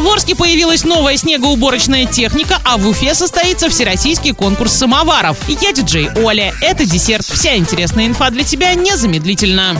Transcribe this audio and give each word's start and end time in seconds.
В 0.00 0.08
Орске 0.08 0.34
появилась 0.34 0.84
новая 0.84 1.18
снегоуборочная 1.18 2.06
техника, 2.06 2.58
а 2.64 2.78
в 2.78 2.88
Уфе 2.88 3.14
состоится 3.14 3.68
всероссийский 3.68 4.32
конкурс 4.32 4.72
самоваров. 4.72 5.36
Я 5.46 5.72
диджей 5.72 6.08
Оля. 6.16 6.54
Это 6.62 6.86
десерт. 6.86 7.26
Вся 7.26 7.54
интересная 7.54 8.06
инфа 8.06 8.30
для 8.30 8.42
тебя 8.42 8.72
незамедлительно. 8.72 9.76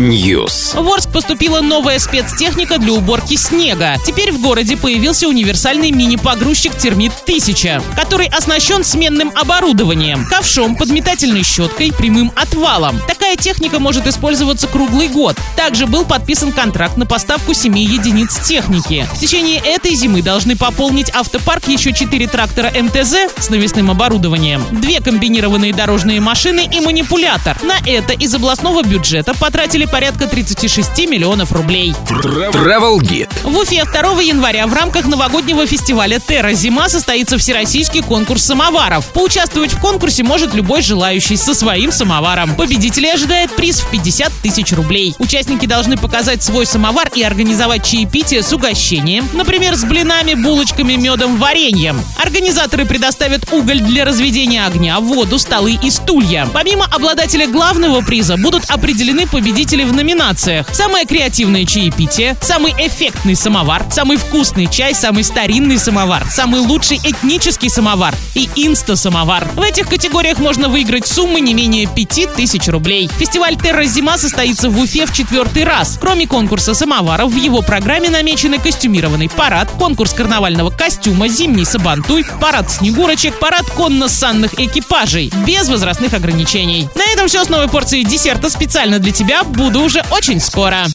News. 0.00 0.82
В 0.82 0.92
Орск 0.92 1.12
поступила 1.12 1.60
новая 1.60 2.00
спецтехника 2.00 2.78
для 2.78 2.94
уборки 2.94 3.36
снега. 3.36 3.94
Теперь 4.04 4.32
в 4.32 4.40
городе 4.40 4.76
появился 4.76 5.28
универсальный 5.28 5.92
мини-погрузчик 5.92 6.76
«Термит 6.76 7.12
1000», 7.26 7.80
который 7.94 8.26
оснащен 8.26 8.82
сменным 8.82 9.30
оборудованием, 9.36 10.26
ковшом, 10.26 10.74
подметательной 10.74 11.44
щеткой, 11.44 11.92
прямым 11.92 12.32
отвалом. 12.34 13.00
Такая 13.06 13.36
техника 13.36 13.78
может 13.78 14.08
использоваться 14.08 14.66
круглый 14.66 15.06
год. 15.06 15.36
Также 15.54 15.86
был 15.86 16.04
подписан 16.04 16.50
контракт 16.50 16.96
на 16.96 17.06
поставку 17.06 17.54
7 17.54 17.78
единиц 17.78 17.99
техники. 18.00 19.06
В 19.12 19.18
течение 19.18 19.58
этой 19.58 19.94
зимы 19.94 20.22
должны 20.22 20.56
пополнить 20.56 21.10
автопарк 21.14 21.68
еще 21.68 21.92
4 21.92 22.28
трактора 22.28 22.70
МТЗ 22.70 23.32
с 23.38 23.50
навесным 23.50 23.90
оборудованием, 23.90 24.64
две 24.70 25.00
комбинированные 25.00 25.74
дорожные 25.74 26.20
машины 26.20 26.68
и 26.70 26.80
манипулятор. 26.80 27.58
На 27.62 27.78
это 27.86 28.12
из 28.12 28.34
областного 28.34 28.82
бюджета 28.82 29.34
потратили 29.34 29.84
порядка 29.84 30.26
36 30.26 31.06
миллионов 31.08 31.52
рублей. 31.52 31.94
Travel 32.08 32.98
Guide. 33.00 33.28
В 33.44 33.56
Уфе 33.56 33.84
2 33.84 34.22
января 34.22 34.66
в 34.66 34.72
рамках 34.72 35.06
новогоднего 35.06 35.66
фестиваля 35.66 36.18
«Терра 36.18 36.52
Зима» 36.52 36.88
состоится 36.88 37.38
всероссийский 37.38 38.02
конкурс 38.02 38.44
самоваров. 38.44 39.06
Поучаствовать 39.08 39.72
в 39.72 39.80
конкурсе 39.80 40.22
может 40.22 40.54
любой 40.54 40.82
желающий 40.82 41.36
со 41.36 41.54
своим 41.54 41.92
самоваром. 41.92 42.54
Победителей 42.54 43.10
ожидает 43.10 43.54
приз 43.54 43.80
в 43.80 43.90
50 43.90 44.32
тысяч 44.42 44.72
рублей. 44.72 45.14
Участники 45.18 45.66
должны 45.66 45.96
показать 45.96 46.42
свой 46.42 46.66
самовар 46.66 47.10
и 47.14 47.22
организовать 47.22 47.89
чаепитие 47.90 48.44
с 48.44 48.52
угощением, 48.52 49.28
например, 49.32 49.74
с 49.74 49.82
блинами, 49.82 50.34
булочками, 50.34 50.92
медом, 50.92 51.38
вареньем. 51.38 52.00
Организаторы 52.22 52.86
предоставят 52.86 53.52
уголь 53.52 53.80
для 53.80 54.04
разведения 54.04 54.64
огня, 54.64 55.00
воду, 55.00 55.40
столы 55.40 55.76
и 55.82 55.90
стулья. 55.90 56.46
Помимо 56.52 56.84
обладателя 56.84 57.48
главного 57.48 58.00
приза 58.02 58.36
будут 58.36 58.70
определены 58.70 59.26
победители 59.26 59.82
в 59.82 59.92
номинациях. 59.92 60.68
Самое 60.72 61.04
креативное 61.04 61.64
чаепитие, 61.64 62.36
самый 62.40 62.72
эффектный 62.78 63.34
самовар, 63.34 63.84
самый 63.90 64.18
вкусный 64.18 64.68
чай, 64.68 64.94
самый 64.94 65.24
старинный 65.24 65.78
самовар, 65.78 66.24
самый 66.30 66.60
лучший 66.60 66.98
этнический 66.98 67.70
самовар 67.70 68.14
и 68.36 68.48
инста-самовар. 68.54 69.48
В 69.56 69.62
этих 69.62 69.88
категориях 69.88 70.38
можно 70.38 70.68
выиграть 70.68 71.08
суммы 71.08 71.40
не 71.40 71.54
менее 71.54 71.88
5000 71.92 72.68
рублей. 72.68 73.10
Фестиваль 73.18 73.56
«Терра 73.56 73.82
Зима» 73.82 74.16
состоится 74.16 74.70
в 74.70 74.78
Уфе 74.78 75.06
в 75.06 75.12
четвертый 75.12 75.64
раз. 75.64 75.98
Кроме 76.00 76.28
конкурса 76.28 76.74
самоваров, 76.74 77.32
в 77.32 77.36
его 77.36 77.62
программе 77.80 78.10
намечены 78.10 78.58
костюмированный 78.58 79.30
парад, 79.30 79.70
конкурс 79.78 80.12
карнавального 80.12 80.68
костюма, 80.68 81.28
зимний 81.28 81.64
сабантуй, 81.64 82.26
парад 82.38 82.70
снегурочек, 82.70 83.38
парад 83.38 83.64
конно-санных 83.70 84.52
экипажей, 84.60 85.32
без 85.46 85.66
возрастных 85.66 86.12
ограничений. 86.12 86.90
На 86.94 87.10
этом 87.10 87.26
все 87.26 87.42
с 87.42 87.48
новой 87.48 87.68
порцией 87.68 88.04
десерта 88.04 88.50
специально 88.50 88.98
для 88.98 89.12
тебя. 89.12 89.44
Буду 89.44 89.80
уже 89.80 90.04
очень 90.10 90.40
скоро. 90.40 90.88